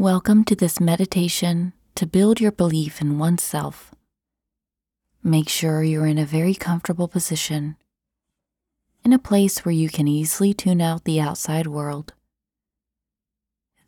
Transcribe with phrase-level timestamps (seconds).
[0.00, 3.94] Welcome to this meditation to build your belief in oneself.
[5.22, 7.76] Make sure you're in a very comfortable position,
[9.04, 12.14] in a place where you can easily tune out the outside world.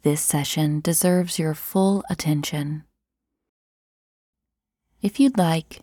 [0.03, 2.85] This session deserves your full attention.
[5.01, 5.81] If you'd like,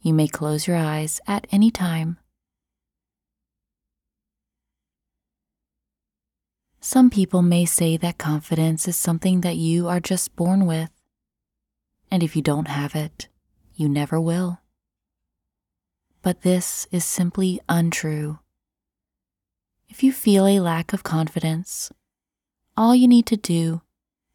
[0.00, 2.16] you may close your eyes at any time.
[6.86, 10.90] Some people may say that confidence is something that you are just born with,
[12.12, 13.26] and if you don't have it,
[13.74, 14.60] you never will.
[16.22, 18.38] But this is simply untrue.
[19.88, 21.90] If you feel a lack of confidence,
[22.76, 23.82] all you need to do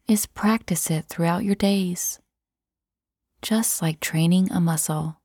[0.06, 2.20] is practice it throughout your days,
[3.40, 5.22] just like training a muscle.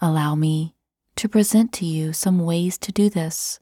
[0.00, 0.74] Allow me
[1.16, 3.60] to present to you some ways to do this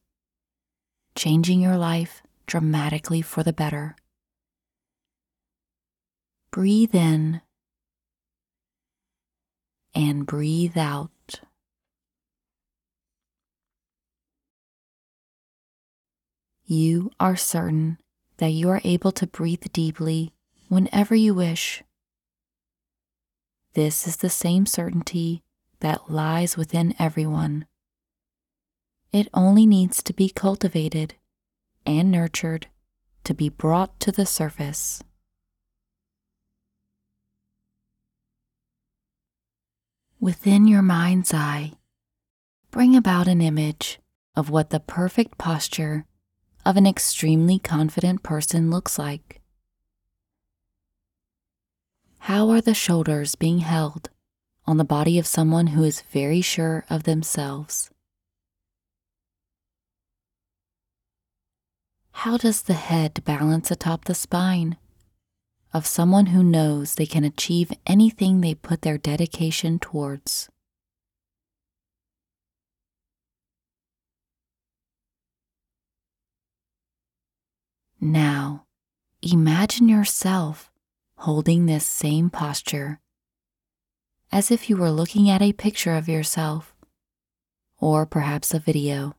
[1.14, 3.96] changing your life dramatically for the better.
[6.50, 7.40] Breathe in
[9.94, 11.10] and breathe out.
[16.64, 17.98] You are certain
[18.38, 20.32] that you are able to breathe deeply
[20.68, 21.82] whenever you wish.
[23.74, 25.42] This is the same certainty
[25.80, 27.66] that lies within everyone.
[29.12, 31.14] It only needs to be cultivated
[31.84, 32.68] and nurtured
[33.24, 35.02] to be brought to the surface.
[40.18, 41.72] Within your mind's eye,
[42.70, 44.00] bring about an image
[44.34, 46.06] of what the perfect posture
[46.64, 49.42] of an extremely confident person looks like.
[52.20, 54.08] How are the shoulders being held
[54.64, 57.90] on the body of someone who is very sure of themselves?
[62.12, 64.76] How does the head balance atop the spine
[65.74, 70.48] of someone who knows they can achieve anything they put their dedication towards?
[78.00, 78.66] Now,
[79.20, 80.70] imagine yourself
[81.18, 83.00] holding this same posture
[84.30, 86.74] as if you were looking at a picture of yourself
[87.78, 89.14] or perhaps a video.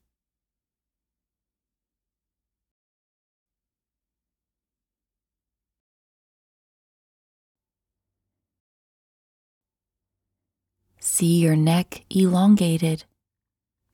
[11.16, 13.03] See your neck elongated,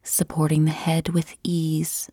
[0.01, 2.09] supporting the head with ease.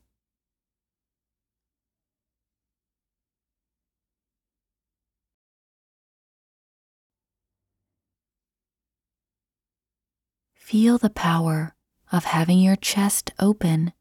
[10.53, 11.77] Feel the power
[12.11, 13.93] of having your chest open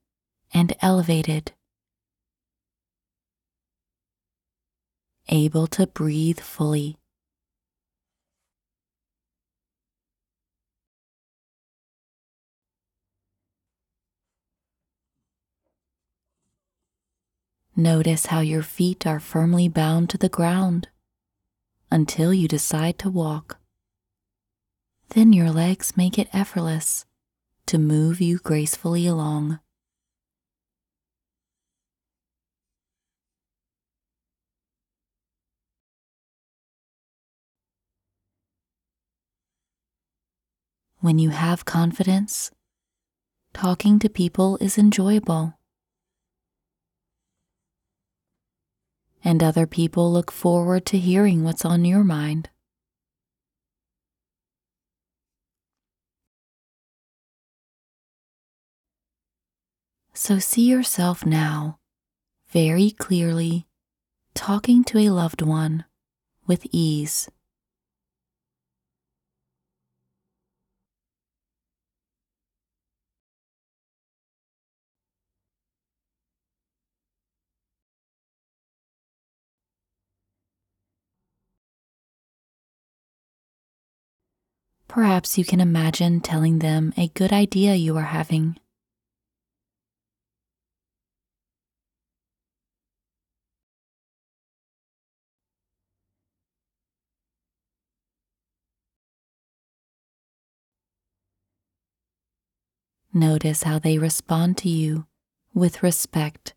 [0.55, 1.51] and elevated,
[5.29, 6.97] able to breathe fully.
[17.77, 20.87] Notice how your feet are firmly bound to the ground
[21.91, 23.59] until you decide to walk.
[25.09, 27.05] Then your legs make it effortless
[27.65, 29.59] to move you gracefully along.
[41.01, 42.51] When you have confidence,
[43.53, 45.55] talking to people is enjoyable.
[49.25, 52.49] And other people look forward to hearing what's on your mind.
[60.13, 61.79] So see yourself now
[62.49, 63.67] very clearly
[64.33, 65.85] talking to a loved one
[66.47, 67.29] with ease.
[84.95, 88.55] Perhaps you can imagine telling them a good idea you are having.
[103.13, 105.07] Notice how they respond to you
[105.53, 106.53] with respect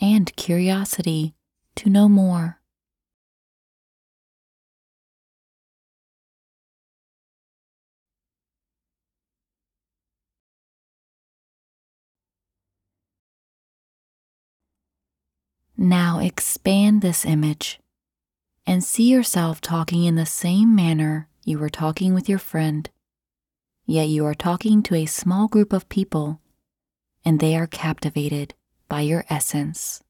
[0.00, 1.36] and curiosity
[1.76, 2.61] to know more.
[15.76, 17.80] Now expand this image
[18.66, 22.88] and see yourself talking in the same manner you were talking with your friend,
[23.86, 26.40] yet you are talking to a small group of people
[27.24, 28.54] and they are captivated
[28.88, 30.01] by your essence.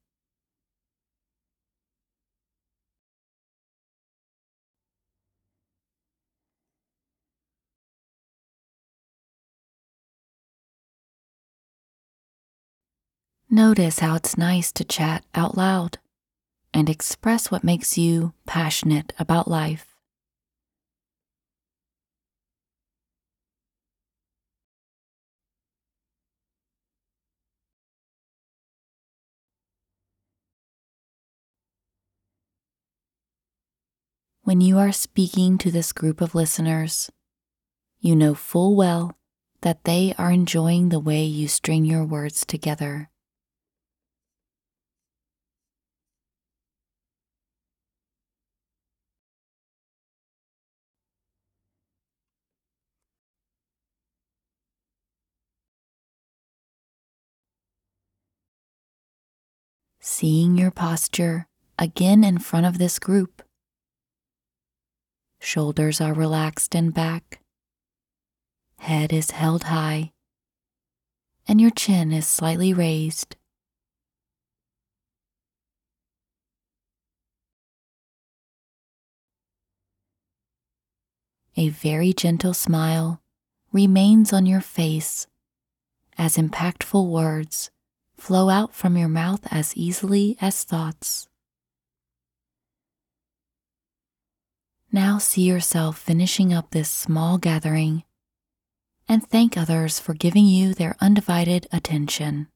[13.53, 15.99] Notice how it's nice to chat out loud
[16.73, 19.85] and express what makes you passionate about life.
[34.41, 37.11] When you are speaking to this group of listeners,
[37.99, 39.15] you know full well
[39.61, 43.11] that they are enjoying the way you string your words together.
[60.05, 61.47] Seeing your posture
[61.79, 63.41] again in front of this group.
[65.39, 67.39] Shoulders are relaxed and back.
[68.79, 70.11] Head is held high,
[71.47, 73.37] and your chin is slightly raised.
[81.55, 83.21] A very gentle smile
[83.71, 85.27] remains on your face
[86.17, 87.71] as impactful words
[88.15, 91.27] flow out from your mouth as easily as thoughts.
[94.91, 98.03] Now see yourself finishing up this small gathering
[99.07, 102.47] and thank others for giving you their undivided attention.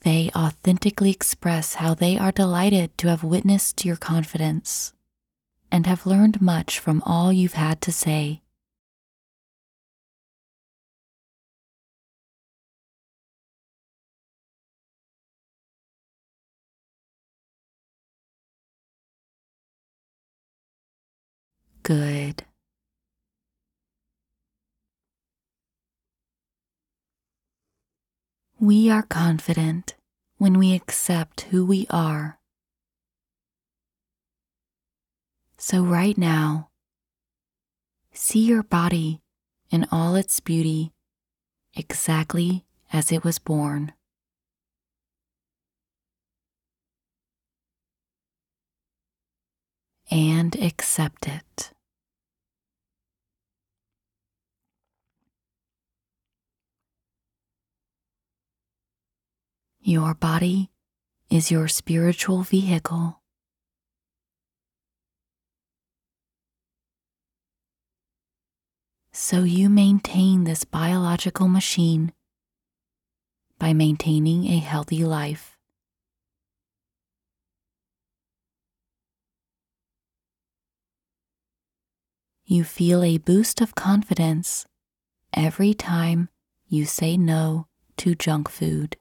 [0.00, 4.92] They authentically express how they are delighted to have witnessed your confidence
[5.72, 8.42] and have learned much from all you've had to say.
[21.86, 22.42] Good.
[28.58, 29.94] We are confident
[30.36, 32.40] when we accept who we are.
[35.58, 36.70] So, right now,
[38.12, 39.20] see your body
[39.70, 40.90] in all its beauty
[41.76, 43.92] exactly as it was born.
[50.10, 51.70] And accept it.
[59.88, 60.72] Your body
[61.30, 63.20] is your spiritual vehicle.
[69.12, 72.12] So you maintain this biological machine
[73.60, 75.56] by maintaining a healthy life.
[82.44, 84.66] You feel a boost of confidence
[85.32, 86.28] every time
[86.66, 87.68] you say no
[87.98, 88.96] to junk food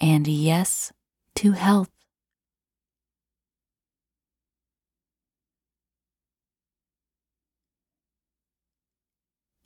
[0.00, 0.92] and yes
[1.36, 1.90] to health.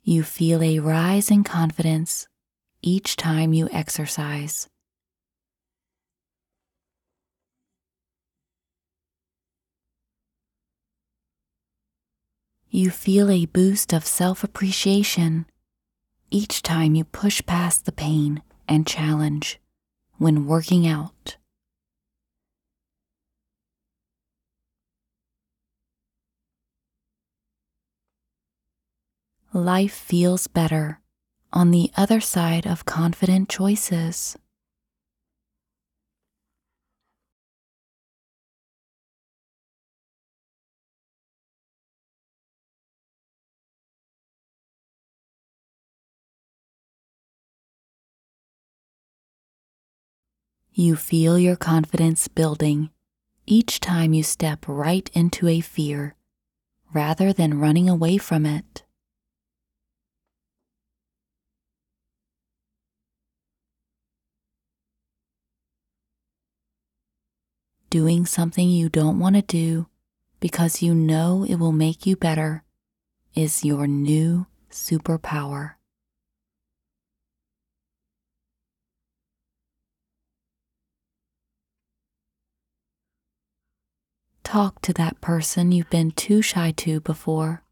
[0.03, 2.27] You feel a rise in confidence
[2.81, 4.67] each time you exercise.
[12.69, 15.45] You feel a boost of self appreciation
[16.31, 19.59] each time you push past the pain and challenge
[20.23, 21.35] when working out.
[29.51, 31.01] Life feels better
[31.51, 34.37] on the other side of confident choices.
[50.75, 52.89] You feel your confidence building
[53.45, 56.15] each time you step right into a fear
[56.91, 58.83] rather than running away from it.
[67.91, 69.85] Doing something you don't want to do
[70.39, 72.63] because you know it will make you better
[73.35, 75.75] is your new superpower.
[84.43, 87.63] Talk to that person you've been too shy to before.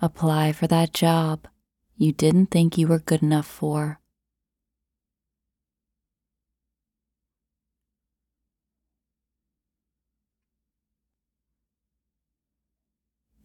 [0.00, 1.48] Apply for that job
[1.96, 3.98] you didn't think you were good enough for.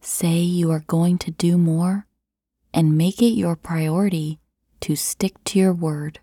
[0.00, 2.06] Say you are going to do more
[2.74, 4.40] and make it your priority
[4.80, 6.18] to stick to your word.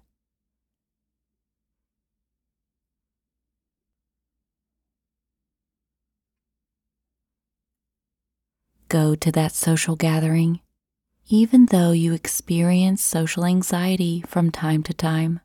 [8.89, 10.59] Go to that social gathering,
[11.29, 15.39] even though you experience social anxiety from time to time.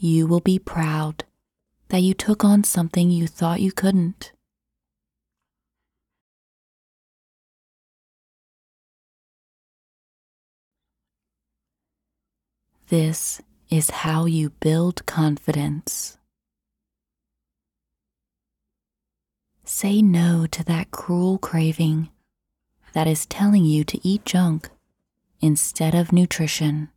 [0.00, 1.24] You will be proud
[1.88, 4.30] that you took on something you thought you couldn't.
[12.86, 16.16] This is how you build confidence.
[19.64, 22.08] Say no to that cruel craving
[22.92, 24.70] that is telling you to eat junk
[25.40, 26.90] instead of nutrition.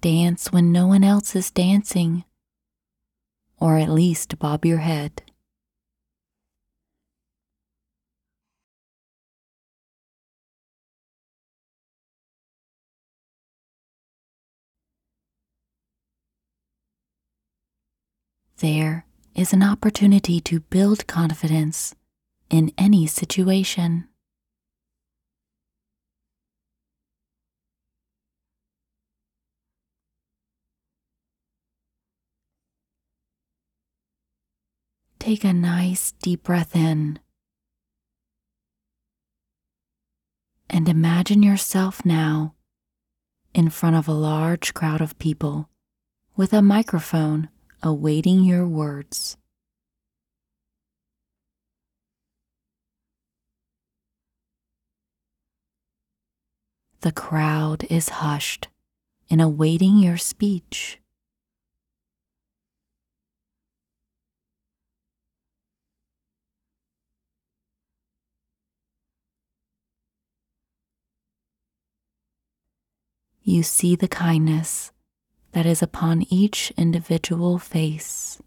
[0.00, 2.24] Dance when no one else is dancing
[3.60, 5.22] or at least bob your head.
[18.58, 21.94] There is an opportunity to build confidence
[22.50, 24.07] in any situation.
[35.28, 37.18] Take a nice deep breath in
[40.70, 42.54] and imagine yourself now
[43.52, 45.68] in front of a large crowd of people
[46.34, 47.50] with a microphone
[47.82, 49.36] awaiting your words.
[57.02, 58.68] The crowd is hushed
[59.28, 60.98] in awaiting your speech.
[73.48, 74.92] You see the kindness
[75.52, 78.42] that is upon each individual face.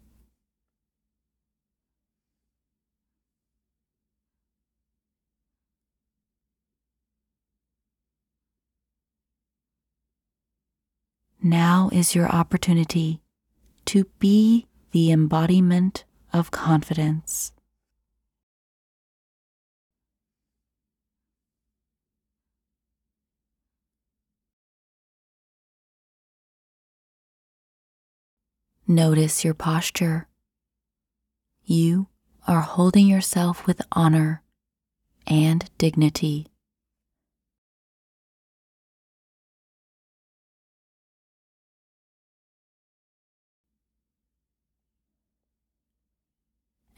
[11.42, 13.20] Now is your opportunity
[13.86, 17.52] to be the embodiment of confidence.
[28.92, 30.28] Notice your posture.
[31.64, 32.08] You
[32.46, 34.42] are holding yourself with honor
[35.26, 36.48] and dignity.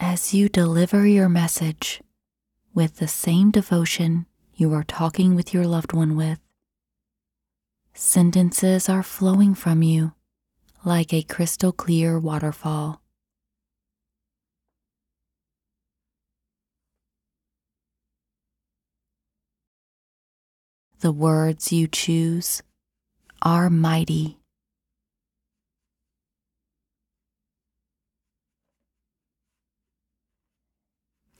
[0.00, 2.02] As you deliver your message
[2.74, 6.40] with the same devotion you are talking with your loved one with,
[7.92, 10.12] sentences are flowing from you
[10.84, 13.00] like a crystal clear waterfall.
[21.00, 22.62] The words you choose
[23.42, 24.38] are mighty.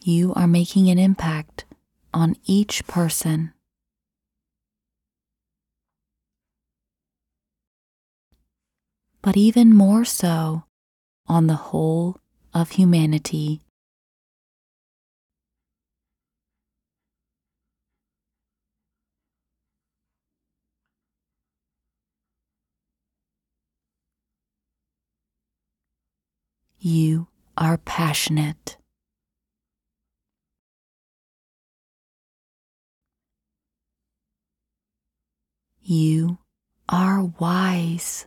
[0.03, 1.65] You are making an impact
[2.13, 3.54] on each person.
[9.25, 10.65] But even more so
[11.27, 12.19] on the whole
[12.53, 13.63] of humanity.
[26.79, 28.77] You are passionate.
[35.81, 36.37] You
[36.91, 38.27] are wise.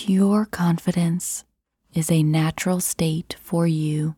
[0.00, 1.44] Pure confidence
[1.92, 4.14] is a natural state for you.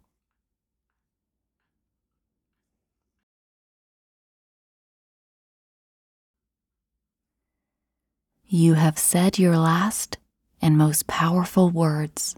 [8.45, 10.19] You have said your last
[10.61, 12.37] and most powerful words,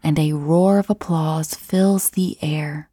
[0.00, 2.87] and a roar of applause fills the air.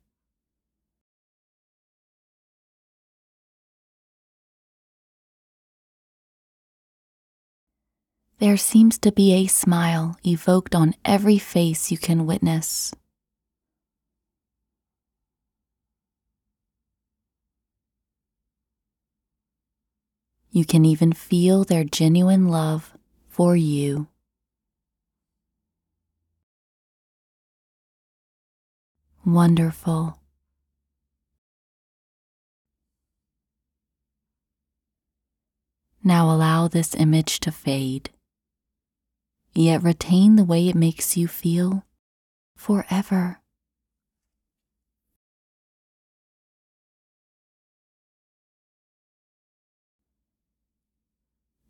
[8.38, 12.94] There seems to be a smile evoked on every face you can witness.
[20.52, 22.94] You can even feel their genuine love
[23.30, 24.08] for you.
[29.26, 30.20] Wonderful.
[36.04, 38.10] Now allow this image to fade
[39.56, 41.86] yet retain the way it makes you feel
[42.56, 43.40] forever.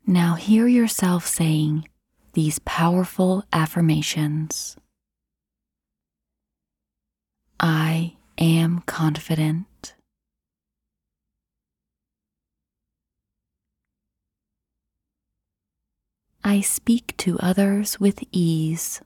[0.08, 1.88] Now hear yourself saying
[2.34, 4.78] these powerful affirmations.
[7.60, 9.95] I am confident.
[16.48, 19.02] I speak to others with ease.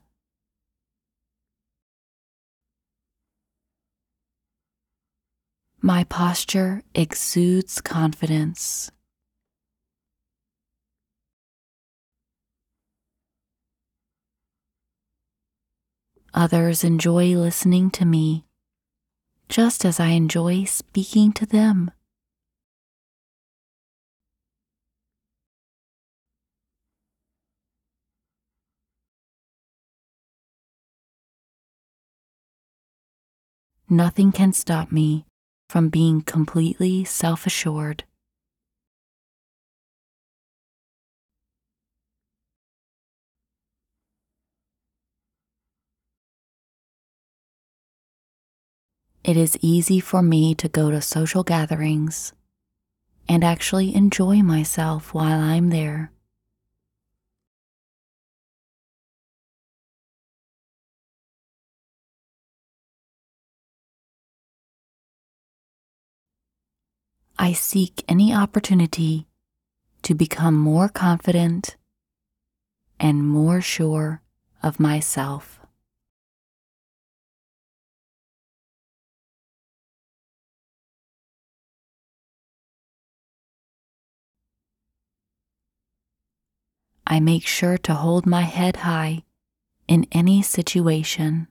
[5.80, 8.90] My posture exudes confidence.
[16.34, 18.44] Others enjoy listening to me
[19.48, 21.90] just as I enjoy speaking to them.
[33.90, 35.24] Nothing can stop me
[35.68, 38.04] from being completely self assured.
[49.22, 52.32] It is easy for me to go to social gatherings
[53.28, 56.10] and actually enjoy myself while I'm there.
[67.42, 69.26] I seek any opportunity
[70.02, 71.78] to become more confident
[73.00, 74.20] and more sure
[74.62, 75.58] of myself.
[87.06, 89.22] I make sure to hold my head high
[89.88, 91.48] in any situation.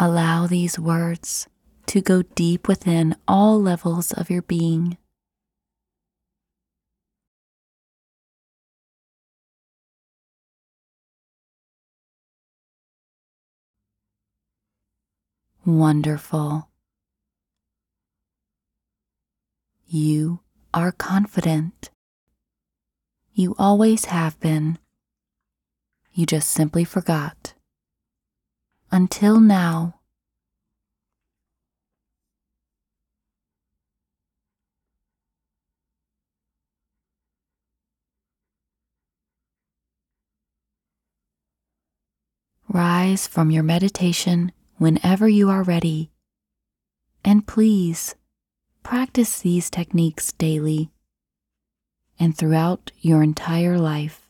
[0.00, 1.48] Allow these words
[1.86, 4.96] to go deep within all levels of your being.
[15.66, 16.68] Wonderful.
[19.88, 20.38] You
[20.72, 21.90] are confident.
[23.32, 24.78] You always have been.
[26.12, 27.54] You just simply forgot
[28.90, 29.94] until now.
[42.70, 46.10] Rise from your meditation whenever you are ready,
[47.24, 48.14] and please
[48.82, 50.90] practice these techniques daily
[52.20, 54.27] and throughout your entire life.